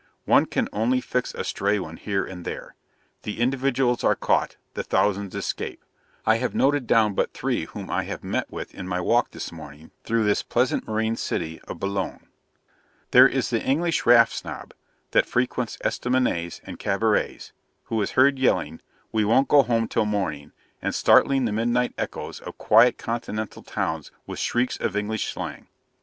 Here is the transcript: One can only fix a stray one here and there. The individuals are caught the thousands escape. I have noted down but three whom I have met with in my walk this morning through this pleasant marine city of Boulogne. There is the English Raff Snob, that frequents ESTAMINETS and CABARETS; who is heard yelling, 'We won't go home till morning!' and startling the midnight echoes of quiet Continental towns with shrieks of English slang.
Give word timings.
One 0.25 0.47
can 0.47 0.67
only 0.73 0.99
fix 0.99 1.31
a 1.35 1.43
stray 1.43 1.77
one 1.77 1.97
here 1.97 2.25
and 2.25 2.43
there. 2.43 2.73
The 3.21 3.39
individuals 3.39 4.03
are 4.03 4.15
caught 4.15 4.55
the 4.73 4.81
thousands 4.81 5.35
escape. 5.35 5.83
I 6.25 6.37
have 6.37 6.55
noted 6.55 6.87
down 6.87 7.13
but 7.13 7.35
three 7.35 7.65
whom 7.65 7.91
I 7.91 8.05
have 8.05 8.23
met 8.23 8.49
with 8.51 8.73
in 8.73 8.87
my 8.87 8.99
walk 8.99 9.29
this 9.29 9.51
morning 9.51 9.91
through 10.03 10.23
this 10.23 10.41
pleasant 10.41 10.87
marine 10.87 11.17
city 11.17 11.61
of 11.67 11.79
Boulogne. 11.79 12.25
There 13.11 13.27
is 13.27 13.51
the 13.51 13.61
English 13.61 14.07
Raff 14.07 14.33
Snob, 14.33 14.73
that 15.11 15.27
frequents 15.27 15.77
ESTAMINETS 15.83 16.61
and 16.63 16.79
CABARETS; 16.79 17.51
who 17.83 18.01
is 18.01 18.13
heard 18.13 18.39
yelling, 18.39 18.81
'We 19.11 19.25
won't 19.25 19.49
go 19.49 19.61
home 19.61 19.87
till 19.87 20.05
morning!' 20.07 20.51
and 20.81 20.95
startling 20.95 21.45
the 21.45 21.51
midnight 21.51 21.93
echoes 21.95 22.39
of 22.39 22.57
quiet 22.57 22.97
Continental 22.97 23.61
towns 23.61 24.09
with 24.25 24.39
shrieks 24.39 24.77
of 24.77 24.95
English 24.97 25.31
slang. 25.31 25.67